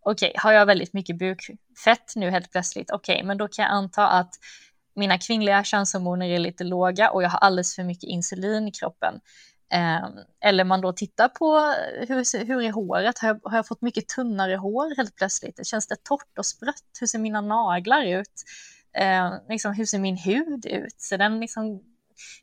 [0.00, 3.62] okej, okay, har jag väldigt mycket bukfett nu helt plötsligt, okej, okay, men då kan
[3.62, 4.34] jag anta att
[4.94, 9.20] mina kvinnliga könshormoner är lite låga och jag har alldeles för mycket insulin i kroppen.
[9.70, 11.58] Ehm, eller man då tittar på
[12.08, 15.66] hur, hur är håret, har jag, har jag fått mycket tunnare hår helt plötsligt?
[15.66, 16.84] Känns det torrt och sprött?
[17.00, 18.44] Hur ser mina naglar ut?
[18.98, 21.00] Eh, liksom, hur ser min hud ut?
[21.00, 21.82] Så den liksom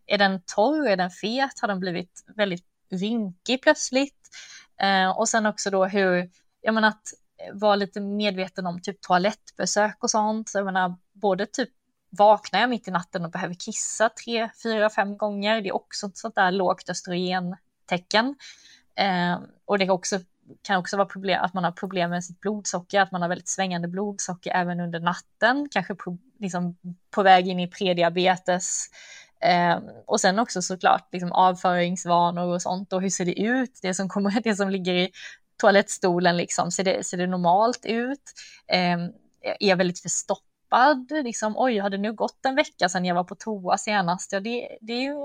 [0.05, 4.29] är den torr, är den fet, har den blivit väldigt rynkig plötsligt?
[4.81, 6.29] Eh, och sen också då hur,
[6.61, 10.49] jag menar att eh, vara lite medveten om typ toalettbesök och sånt.
[10.49, 11.69] Så jag menar, både typ
[12.09, 15.61] vaknar jag mitt i natten och behöver kissa tre, fyra, fem gånger.
[15.61, 18.35] Det är också ett sånt där lågt östrogentecken.
[18.95, 20.19] Eh, och det kan också,
[20.61, 23.49] kan också vara problem, att man har problem med sitt blodsocker, att man har väldigt
[23.49, 26.77] svängande blodsocker även under natten, kanske på, liksom
[27.11, 28.85] på väg in i prediabetes
[29.43, 33.79] Eh, och sen också såklart liksom avföringsvanor och sånt och hur ser det ut?
[33.81, 35.09] Det som, kommer, det som ligger i
[35.57, 38.33] toalettstolen, liksom, ser, det, ser det normalt ut?
[38.67, 38.99] Eh,
[39.41, 41.11] är jag väldigt förstoppad?
[41.23, 44.31] Liksom, Oj, har det nu gått en vecka sedan jag var på toa senast?
[44.31, 45.15] Ja, det, det är ju,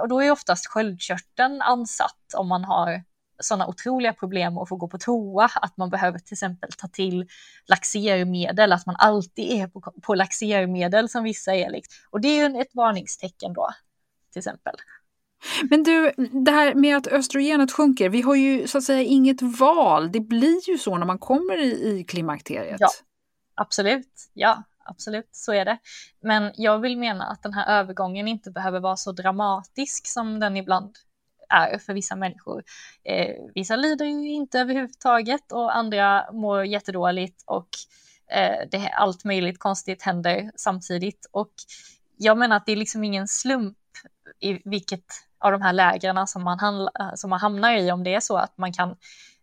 [0.00, 3.02] och då är oftast sköldkörteln ansatt om man har
[3.40, 7.28] sådana otroliga problem att få gå på toa, att man behöver till exempel ta till
[7.66, 11.70] laxermedel, att man alltid är på, på laxermedel som vissa är.
[11.70, 11.94] Liksom.
[12.10, 13.68] Och det är ju ett varningstecken då,
[14.32, 14.74] till exempel.
[15.70, 16.12] Men du,
[16.44, 20.12] det här med att östrogenet sjunker, vi har ju så att säga inget val.
[20.12, 22.80] Det blir ju så när man kommer i, i klimakteriet.
[22.80, 22.88] Ja,
[23.54, 24.30] absolut.
[24.32, 25.78] Ja, absolut, så är det.
[26.22, 30.56] Men jag vill mena att den här övergången inte behöver vara så dramatisk som den
[30.56, 30.96] ibland
[31.50, 32.62] är för vissa människor.
[33.04, 37.68] Eh, vissa lider ju inte överhuvudtaget och andra mår jättedåligt och
[38.32, 41.26] eh, det, allt möjligt konstigt händer samtidigt.
[41.30, 41.52] Och
[42.16, 43.76] jag menar att det är liksom ingen slump
[44.40, 45.04] i vilket
[45.38, 48.36] av de här lägren som man, handla, som man hamnar i, om det är så
[48.36, 48.96] att man kan,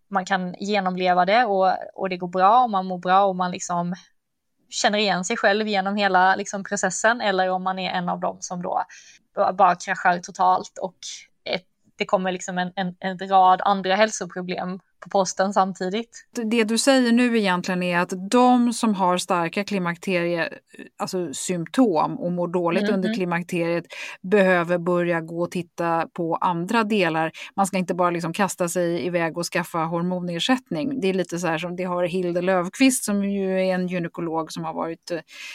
[0.10, 3.52] man kan genomleva det och, och det går bra och man mår bra och man
[3.52, 3.96] liksom
[4.70, 8.38] känner igen sig själv genom hela liksom, processen eller om man är en av dem
[8.40, 8.84] som då
[9.54, 10.98] bara kraschar totalt och
[11.98, 16.28] det kommer liksom en, en, en rad andra hälsoproblem på posten samtidigt.
[16.32, 20.50] Det du säger nu egentligen är att de som har starka klimakterie,
[20.98, 22.96] alltså symptom och mår dåligt mm.
[22.96, 23.86] under klimakteriet
[24.22, 27.32] behöver börja gå och titta på andra delar.
[27.56, 31.02] Man ska inte bara liksom kasta sig iväg och skaffa hormonersättning.
[31.02, 34.52] Det är lite så här som det har Hilde Löfqvist som ju är en gynekolog
[34.52, 35.12] som har varit,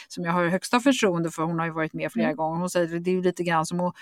[0.07, 1.43] som jag har högsta förtroende för.
[1.43, 2.37] Hon har ju varit med flera mm.
[2.37, 2.59] gånger.
[2.59, 3.95] Hon säger att det är lite grann som att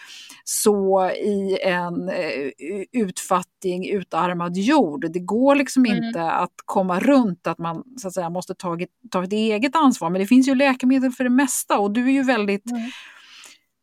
[0.43, 2.51] så i en eh,
[2.91, 5.11] utfattig, utarmad jord.
[5.13, 6.03] Det går liksom mm.
[6.03, 8.77] inte att komma runt att man så att säga, måste ta,
[9.11, 10.09] ta ett eget ansvar.
[10.09, 12.91] Men det finns ju läkemedel för det mesta och du är ju väldigt mm.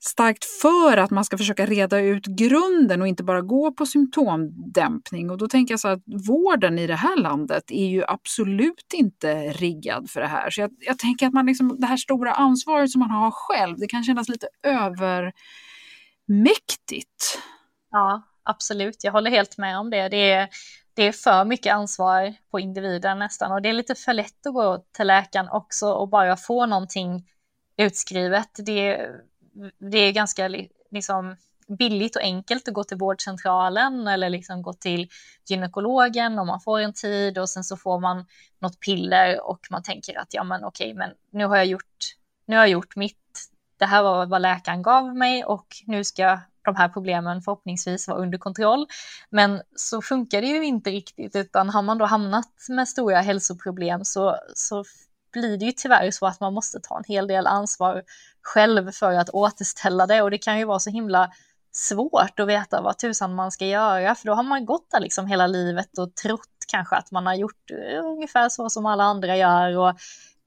[0.01, 5.31] starkt för att man ska försöka reda ut grunden och inte bara gå på symptomdämpning.
[5.31, 9.53] Och då tänker jag så att vården i det här landet är ju absolut inte
[9.53, 10.51] riggad för det här.
[10.51, 13.79] Så jag, jag tänker att man liksom, det här stora ansvaret som man har själv,
[13.79, 15.33] det kan kännas lite övermäktigt.
[17.91, 19.05] Ja, absolut.
[19.05, 20.09] Jag håller helt med om det.
[20.09, 20.49] Det är,
[20.99, 24.55] det är för mycket ansvar på individen nästan och det är lite för lätt att
[24.55, 27.29] gå till läkaren också och bara få någonting
[27.77, 28.49] utskrivet.
[28.59, 29.11] Det,
[29.79, 30.49] det är ganska
[30.91, 31.37] liksom
[31.79, 35.09] billigt och enkelt att gå till vårdcentralen eller liksom gå till
[35.49, 38.27] gynekologen om man får en tid och sen så får man
[38.59, 42.15] något piller och man tänker att ja men okej men nu har jag gjort,
[42.47, 46.39] nu har jag gjort mitt, det här var vad läkaren gav mig och nu ska
[46.65, 48.87] de här problemen förhoppningsvis vara under kontroll.
[49.31, 54.05] Men så funkar det ju inte riktigt, utan har man då hamnat med stora hälsoproblem
[54.05, 54.85] så, så
[55.33, 58.03] blir det ju tyvärr så att man måste ta en hel del ansvar
[58.43, 61.31] själv för att återställa det och det kan ju vara så himla
[61.73, 65.27] svårt att veta vad tusan man ska göra för då har man gått där liksom
[65.27, 69.37] hela livet och trott kanske att man har gjort eh, ungefär så som alla andra
[69.37, 69.89] gör och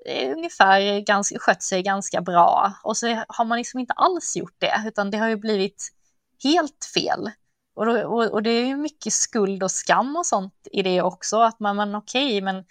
[0.05, 4.55] eh, ungefär ganska, skött sig ganska bra och så har man liksom inte alls gjort
[4.57, 5.91] det utan det har ju blivit
[6.43, 7.31] helt fel.
[7.73, 11.01] Och, då, och, och, det är ju mycket skuld och skam och sånt i det
[11.01, 12.65] också, att man, man okej, okay, men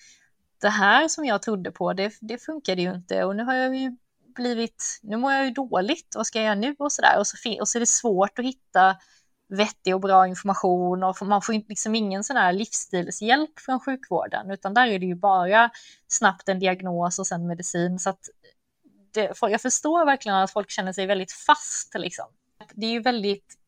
[0.61, 3.77] det här som jag trodde på, det, det funkade ju inte och nu har jag
[3.77, 3.97] ju
[4.35, 7.37] blivit, nu mår jag ju dåligt, vad ska jag göra nu och sådär och så,
[7.61, 8.97] och så är det svårt att hitta
[9.49, 14.75] vettig och bra information och man får liksom ingen sån här livsstilshjälp från sjukvården utan
[14.75, 15.71] där är det ju bara
[16.09, 18.29] snabbt en diagnos och sen medicin så att
[19.13, 22.27] det, jag förstår verkligen att folk känner sig väldigt fast liksom.
[22.75, 23.60] Det är ju väldigt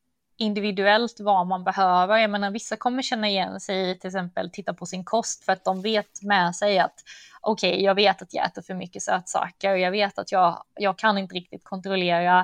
[0.42, 2.18] individuellt vad man behöver.
[2.18, 5.52] Jag menar, vissa kommer känna igen sig i till exempel titta på sin kost för
[5.52, 6.94] att de vet med sig att
[7.40, 10.62] okej, okay, jag vet att jag äter för mycket sötsaker och jag vet att jag,
[10.74, 12.40] jag kan inte riktigt kontrollera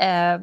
[0.00, 0.40] eh,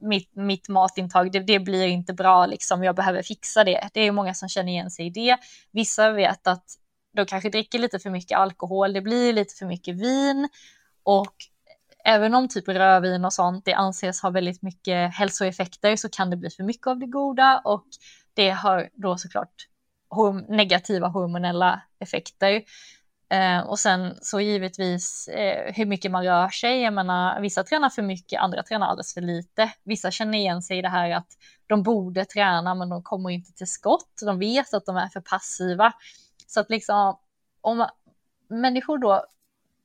[0.00, 1.32] mitt, mitt matintag.
[1.32, 2.84] Det, det, blir inte bra, liksom.
[2.84, 3.88] jag behöver fixa det.
[3.92, 5.36] Det är många som känner igen sig i det.
[5.70, 6.64] Vissa vet att
[7.12, 10.48] de kanske dricker lite för mycket alkohol, det blir lite för mycket vin
[11.02, 11.34] och
[12.04, 16.36] även om typ rödvin och sånt det anses ha väldigt mycket hälsoeffekter så kan det
[16.36, 17.86] bli för mycket av det goda och
[18.34, 19.68] det har då såklart
[20.48, 22.62] negativa hormonella effekter.
[23.28, 26.80] Eh, och sen så givetvis eh, hur mycket man rör sig.
[26.80, 29.72] Jag menar, vissa tränar för mycket, andra tränar alldeles för lite.
[29.84, 31.28] Vissa känner igen sig i det här att
[31.66, 34.20] de borde träna men de kommer inte till skott.
[34.26, 35.92] De vet att de är för passiva.
[36.46, 37.18] Så att liksom
[37.60, 37.86] om
[38.48, 39.24] människor då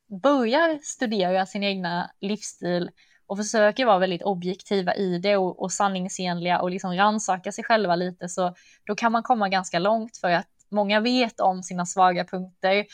[0.07, 2.91] börjar studera sin egna livsstil
[3.27, 7.95] och försöker vara väldigt objektiva i det och, och sanningsenliga och liksom rannsaka sig själva
[7.95, 12.25] lite så då kan man komma ganska långt för att många vet om sina svaga
[12.25, 12.85] punkter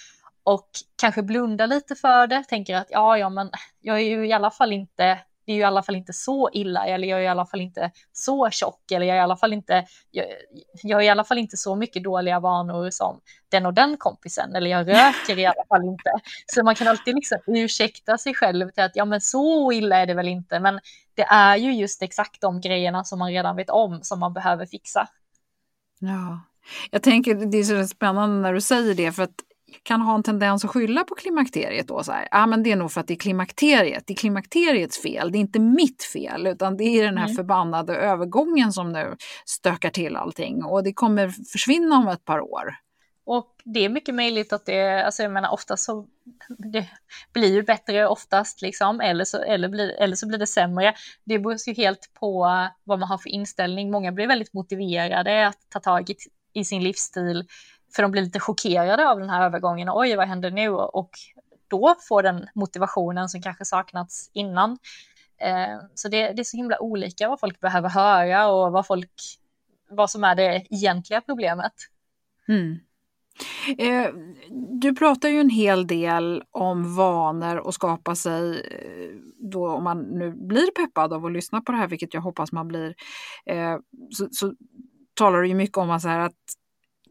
[0.44, 0.70] och
[1.02, 4.52] kanske blundar lite för det, tänker att ja, ja, men jag är ju i alla
[4.52, 7.28] fall inte det är ju i alla fall inte så illa, eller jag är i
[7.28, 10.26] alla fall inte så tjock, eller jag är i alla fall inte, jag,
[10.84, 14.56] jag är i alla fall inte så mycket dåliga vanor som den och den kompisen,
[14.56, 16.12] eller jag röker i alla fall inte.
[16.46, 20.06] Så man kan alltid liksom ursäkta sig själv till att ja, men så illa är
[20.06, 20.80] det väl inte, men
[21.16, 24.66] det är ju just exakt de grejerna som man redan vet om som man behöver
[24.66, 25.08] fixa.
[26.00, 26.40] Ja,
[26.92, 29.36] jag tänker det är så spännande när du säger det, för att
[29.84, 32.04] kan ha en tendens att skylla på klimakteriet då.
[32.04, 34.04] Så här, ah, men det är nog för att det är klimakteriet.
[34.08, 35.32] Det är klimakteriets fel.
[35.32, 37.36] Det är inte mitt fel utan det är den här mm.
[37.36, 42.76] förbannade övergången som nu stökar till allting och det kommer försvinna om ett par år.
[43.26, 46.08] Och det är mycket möjligt att det, alltså jag menar oftast så
[46.58, 46.88] det
[47.34, 50.94] blir ju bättre oftast liksom, eller så, eller, blir, eller så blir det sämre.
[51.24, 52.40] Det beror ju helt på
[52.84, 53.92] vad man har för inställning.
[53.92, 56.16] Många blir väldigt motiverade att ta tag i,
[56.54, 57.48] i sin livsstil
[57.96, 59.90] för de blir lite chockerade av den här övergången.
[59.94, 60.70] Oj, vad händer nu?
[60.70, 61.10] Och
[61.68, 64.78] då får den motivationen som kanske saknats innan.
[65.38, 69.12] Eh, så det, det, är så himla olika vad folk behöver höra och vad, folk,
[69.90, 71.74] vad som är det egentliga problemet.
[72.48, 72.80] Mm.
[73.78, 74.14] Eh,
[74.82, 80.02] du pratar ju en hel del om vanor och skapa sig, eh, då om man
[80.02, 82.96] nu blir peppad av att lyssna på det här, vilket jag hoppas man blir,
[83.46, 83.78] eh,
[84.12, 84.54] så, så
[85.14, 86.34] talar du ju mycket om att, så här att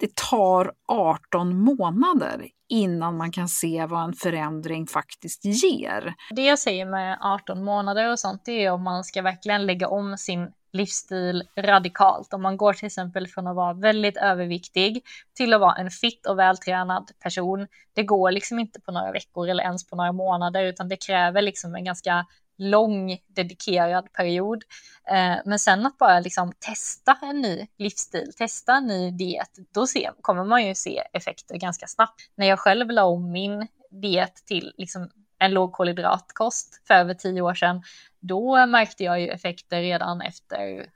[0.03, 6.15] det tar 18 månader innan man kan se vad en förändring faktiskt ger.
[6.31, 9.89] Det jag säger med 18 månader och sånt, det är om man ska verkligen lägga
[9.89, 12.35] om sin livsstil radikalt.
[12.35, 16.27] Om man går till exempel från att vara väldigt överviktig till att vara en fit
[16.27, 17.67] och vältränad person.
[17.95, 21.43] Det går liksom inte på några veckor eller ens på några månader, utan det kräver
[21.43, 22.27] liksom en ganska
[22.59, 24.65] lång dedikerad period.
[25.11, 29.87] Eh, men sen att bara liksom testa en ny livsstil, testa en ny diet, då
[29.87, 32.21] ser, kommer man ju se effekter ganska snabbt.
[32.35, 37.55] När jag själv la om min diet till liksom en lågkolhydratkost för över tio år
[37.55, 37.83] sedan,
[38.21, 40.87] då märkte jag ju effekter redan efter,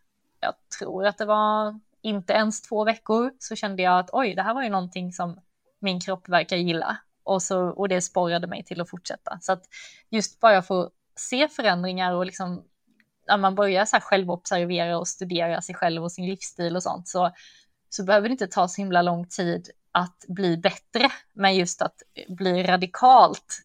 [0.41, 4.43] jag tror att det var inte ens två veckor, så kände jag att oj, det
[4.43, 5.41] här var ju någonting som
[5.81, 6.97] min kropp verkar gilla.
[7.23, 9.39] Och, så, och det sporrade mig till att fortsätta.
[9.41, 9.65] Så att
[10.11, 12.65] just bara få se förändringar och liksom
[13.29, 17.09] när man börjar så här självobservera och studera sig själv och sin livsstil och sånt
[17.09, 17.31] så,
[17.89, 22.03] så behöver det inte ta så himla lång tid att bli bättre, men just att
[22.29, 23.63] bli radikalt,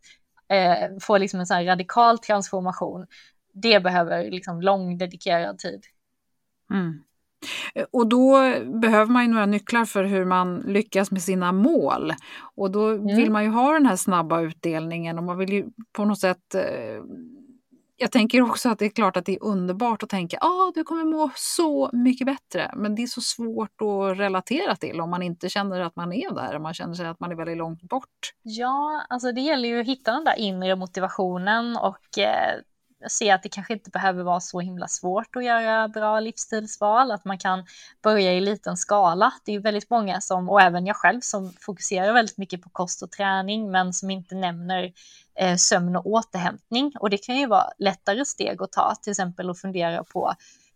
[0.50, 3.08] eh, få liksom en så här radikal transformation,
[3.54, 5.84] det behöver liksom lång dedikerad tid.
[6.72, 7.04] Mm.
[7.92, 12.14] Och då behöver man ju några nycklar för hur man lyckas med sina mål.
[12.56, 13.16] Och då mm.
[13.16, 16.56] vill man ju ha den här snabba utdelningen och man vill ju på något sätt
[16.56, 17.04] eh,
[18.02, 20.72] jag tänker också att det är klart att det är underbart att tänka att ah,
[20.76, 22.72] du kommer må så mycket bättre.
[22.76, 26.36] Men det är så svårt att relatera till om man inte känner att man är
[26.36, 28.34] där, man känner sig att man är väldigt långt bort.
[28.42, 32.60] Ja, alltså det gäller ju att hitta den där inre motivationen och eh,
[33.08, 37.26] se att det kanske inte behöver vara så himla svårt att göra bra livsstilsval, att
[37.26, 37.66] man kan
[38.04, 39.34] börja i liten skala.
[39.46, 42.70] Det är ju väldigt många som, och även jag själv, som fokuserar väldigt mycket på
[42.70, 44.94] kost och träning, men som inte nämner
[45.36, 46.94] eh, sömn och återhämtning.
[47.00, 50.34] Och det kan ju vara lättare steg att ta, till exempel att fundera på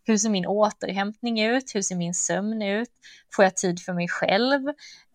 [0.08, 1.76] hur ser min återhämtning ut?
[1.76, 2.90] Hur ser min sömn ut?
[3.34, 4.68] Får jag tid för mig själv?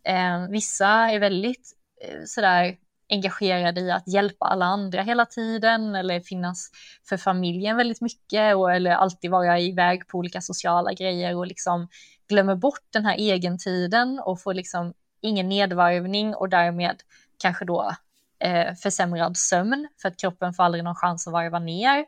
[0.05, 2.77] Eh, vissa är väldigt eh, sådär
[3.11, 6.71] engagerade i att hjälpa alla andra hela tiden eller finnas
[7.09, 11.89] för familjen väldigt mycket och, eller alltid vara iväg på olika sociala grejer och liksom
[12.29, 16.97] glömmer bort den här egentiden och får liksom ingen nedvarvning och därmed
[17.39, 17.95] kanske då
[18.45, 22.05] eh, försämrad sömn för att kroppen får aldrig någon chans att varva ner.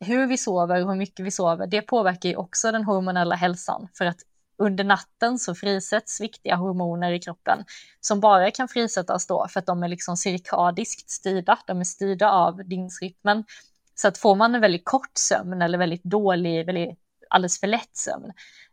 [0.00, 3.88] Hur vi sover och hur mycket vi sover, det påverkar ju också den hormonella hälsan
[3.94, 4.18] för att
[4.58, 7.64] under natten så frisätts viktiga hormoner i kroppen
[8.00, 12.30] som bara kan frisättas då för att de är liksom cirkadiskt styrda, de är styrda
[12.30, 13.44] av dygnsrytmen.
[13.94, 16.98] Så att får man en väldigt kort sömn eller väldigt dålig, väldigt,
[17.30, 18.32] alldeles för lätt sömn,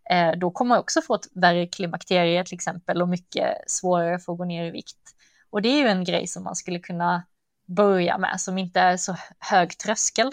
[0.10, 4.32] eh, då kommer man också få ett värre klimakterie till exempel och mycket svårare för
[4.32, 5.16] att gå ner i vikt.
[5.50, 7.24] Och det är ju en grej som man skulle kunna
[7.68, 10.32] börja med som inte är så hög tröskel.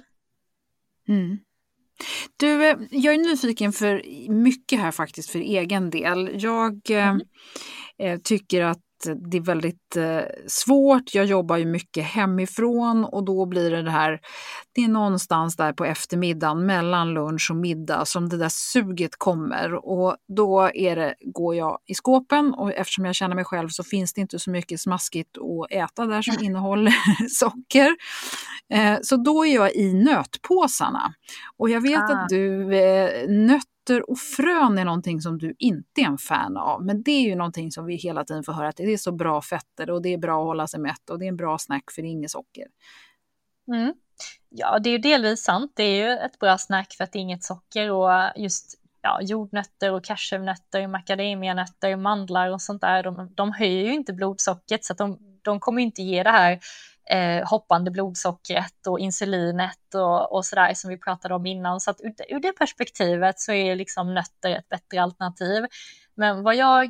[1.09, 1.39] Mm.
[2.37, 6.31] Du, eh, jag är nyfiken för mycket här faktiskt för egen del.
[6.43, 7.21] Jag eh, mm.
[7.99, 8.79] eh, tycker att
[9.31, 11.15] det är väldigt eh, svårt.
[11.15, 14.21] Jag jobbar ju mycket hemifrån och då blir det det här,
[14.73, 19.75] det är någonstans där på eftermiddagen mellan lunch och middag som det där suget kommer
[19.87, 23.85] och då är det, går jag i skåpen och eftersom jag känner mig själv så
[23.85, 26.95] finns det inte så mycket smaskigt att äta där som innehåller
[27.29, 27.97] socker.
[28.73, 31.15] Eh, så då är jag i nötpåsarna.
[31.57, 32.15] Och jag vet ah.
[32.15, 36.57] att du, eh, nöt nötter och frön är någonting som du inte är en fan
[36.57, 36.85] av.
[36.85, 39.13] Men det är ju någonting som vi hela tiden får höra att det är så
[39.13, 41.59] bra fetter och det är bra att hålla sig mätt och det är en bra
[41.59, 42.67] snack för det är inget socker.
[43.69, 43.95] Mm.
[44.49, 45.73] Ja, det är ju delvis sant.
[45.75, 49.19] Det är ju ett bra snack för att det är inget socker och just ja,
[49.23, 54.93] jordnötter och cashewnötter, macadamianötter, mandlar och sånt där, de, de höjer ju inte blodsockret så
[54.93, 56.61] att de, de kommer inte ge det här
[57.11, 61.81] eh, hoppande blodsockret och insulinet och, och sådär som vi pratade om innan.
[61.81, 65.67] Så att ur, ur det perspektivet så är liksom nötter ett bättre alternativ.
[66.15, 66.85] Men vad jag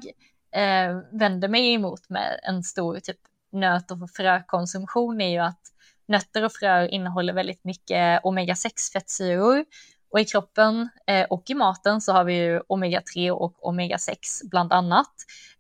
[0.54, 3.18] eh, vänder mig emot med en stor typ
[3.52, 5.60] nöt och frökonsumtion är ju att
[6.08, 9.64] nötter och fröer innehåller väldigt mycket omega-6 fettsyror
[10.12, 14.16] och i kroppen eh, och i maten så har vi ju omega-3 och omega-6
[14.50, 15.12] bland annat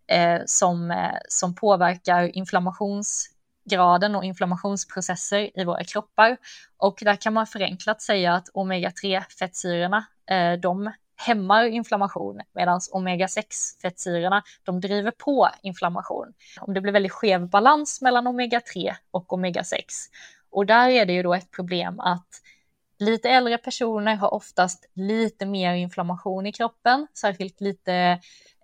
[0.06, 3.30] eh, som, eh, som påverkar inflammations
[3.64, 6.36] graden och inflammationsprocesser i våra kroppar.
[6.76, 13.44] Och där kan man förenklat säga att omega-3 fettsyrorna, eh, de hämmar inflammation medan omega-6
[13.82, 16.32] fettsyrorna, de driver på inflammation.
[16.60, 19.74] Om det blir väldigt skev balans mellan omega-3 och omega-6
[20.52, 22.28] och där är det ju då ett problem att
[22.98, 27.94] lite äldre personer har oftast lite mer inflammation i kroppen, särskilt lite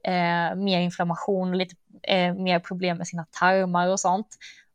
[0.05, 4.28] eh, mer inflammation och lite eh, mer problem med sina tarmar och sånt.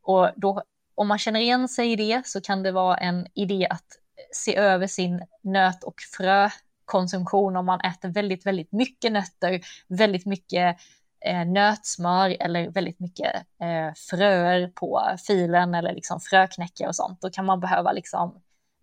[0.03, 0.63] Och då,
[0.95, 3.85] om man känner igen sig i det så kan det vara en idé att
[4.33, 10.77] se över sin nöt och frökonsumtion om man äter väldigt, väldigt mycket nötter, väldigt mycket
[11.25, 17.21] eh, nötsmör eller väldigt mycket eh, fröer på filen eller liksom fröknäcke och sånt.
[17.21, 18.41] Då kan man behöva liksom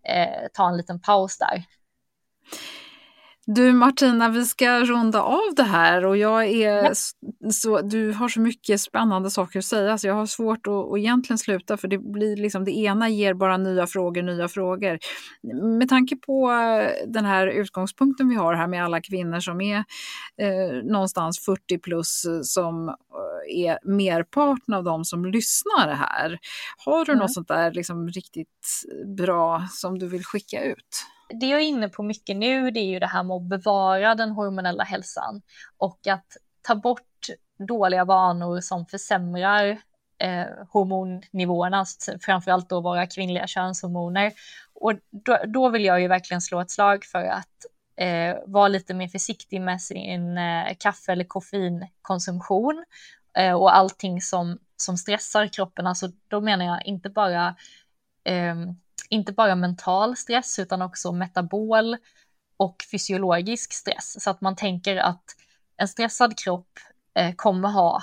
[0.09, 1.65] eh, ta en liten paus där.
[3.55, 6.93] Du Martina, vi ska runda av det här och jag är ja.
[7.53, 10.99] så, du har så mycket spännande saker att säga så jag har svårt att, att
[10.99, 14.99] egentligen sluta för det blir liksom det ena ger bara nya frågor, nya frågor.
[15.79, 16.51] Med tanke på
[17.07, 19.79] den här utgångspunkten vi har här med alla kvinnor som är
[20.37, 26.39] eh, någonstans 40 plus som eh, är merparten av de som lyssnar här.
[26.85, 27.23] Har du mm.
[27.23, 28.85] något sånt där liksom riktigt
[29.17, 31.07] bra som du vill skicka ut?
[31.33, 34.15] Det jag är inne på mycket nu det är ju det här med att bevara
[34.15, 35.43] den hormonella hälsan
[35.79, 37.01] och att ta bort
[37.59, 39.79] dåliga vanor som försämrar
[40.19, 44.33] eh, hormonnivåerna, alltså framförallt då våra kvinnliga könshormoner.
[44.75, 47.67] Och då, då, vill jag ju verkligen slå ett slag för att
[47.97, 52.85] eh, vara lite mer försiktig med sin eh, kaffe eller koffeinkonsumtion
[53.37, 55.87] eh, och allting som, som stressar kroppen.
[55.87, 57.57] Alltså då menar jag inte bara
[58.25, 58.55] eh,
[59.09, 61.97] inte bara mental stress utan också metabol
[62.57, 64.23] och fysiologisk stress.
[64.23, 65.25] Så att man tänker att
[65.77, 66.79] en stressad kropp
[67.15, 68.03] eh, kommer, ha,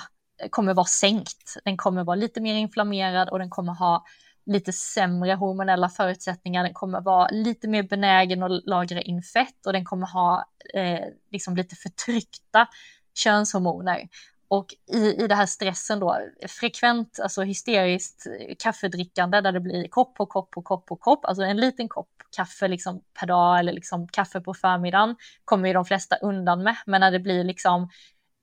[0.50, 1.56] kommer vara sänkt.
[1.64, 4.04] Den kommer vara lite mer inflammerad och den kommer ha
[4.46, 6.64] lite sämre hormonella förutsättningar.
[6.64, 10.44] Den kommer vara lite mer benägen att lagra in fett och den kommer ha
[10.74, 12.68] eh, liksom lite förtryckta
[13.14, 14.08] könshormoner.
[14.48, 16.18] Och i, i det här stressen då,
[16.48, 21.24] frekvent, alltså hysteriskt eh, kaffedrickande där det blir kopp på kopp på kopp på kopp,
[21.24, 25.74] alltså en liten kopp kaffe liksom per dag eller liksom kaffe på förmiddagen kommer ju
[25.74, 26.76] de flesta undan med.
[26.86, 27.90] Men när det blir liksom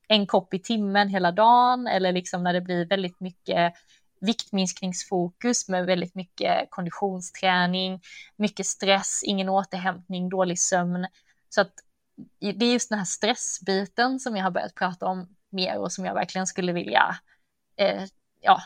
[0.08, 3.74] en kopp i timmen hela dagen eller liksom när det blir väldigt mycket
[4.22, 8.01] viktminskningsfokus med väldigt mycket konditionsträning,
[8.36, 11.08] mycket stress, ingen återhämtning, dålig sömn.
[11.49, 11.74] Så att
[12.39, 16.06] det är just den här stressbiten som jag har börjat prata om mer och som
[16.06, 17.16] jag verkligen skulle vilja
[17.78, 18.03] eh,
[18.41, 18.62] ja,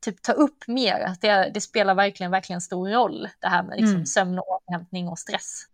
[0.00, 1.16] typ ta upp mer.
[1.20, 4.06] Det, det, spelar verkligen, verkligen stor roll det här med liksom mm.
[4.06, 5.66] sömn och återhämtning och stress.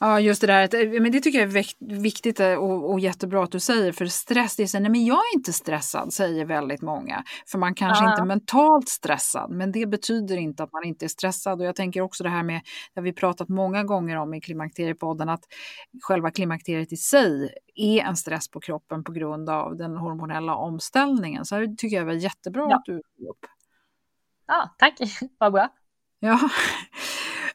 [0.00, 1.00] Ja, just det där.
[1.00, 3.92] Men det tycker jag är viktigt eh, och, och jättebra att du säger.
[3.92, 7.24] För stress, det är så, nej men jag är inte stressad, säger väldigt många.
[7.46, 8.10] För man kanske ja.
[8.10, 11.60] inte är mentalt stressad, men det betyder inte att man inte är stressad.
[11.60, 12.60] Och jag tänker också det här med,
[12.94, 15.44] det har vi pratat många gånger om i Klimakteriepodden, att
[16.02, 21.44] själva klimakteriet i sig är en stress på kroppen på grund av den hormonella omställningen.
[21.44, 22.76] Så det tycker jag var jättebra ja.
[22.76, 23.46] att du tog upp.
[24.46, 24.98] Ja, tack.
[25.38, 25.68] Vad bra.
[26.20, 26.38] Ja.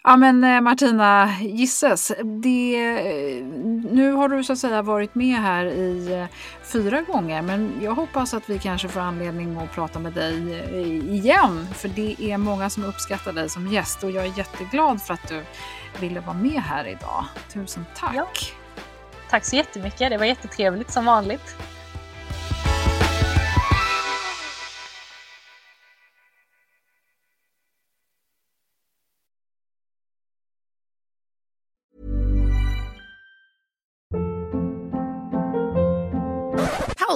[0.03, 2.93] Ja men eh, Martina Gisses, det,
[3.91, 6.25] nu har du så att säga varit med här i eh,
[6.63, 11.15] fyra gånger men jag hoppas att vi kanske får anledning att prata med dig eh,
[11.15, 15.13] igen för det är många som uppskattar dig som gäst och jag är jätteglad för
[15.13, 15.43] att du
[15.99, 17.25] ville vara med här idag.
[17.53, 18.15] Tusen tack!
[18.15, 18.27] Ja.
[19.29, 21.55] Tack så jättemycket, det var jättetrevligt som vanligt.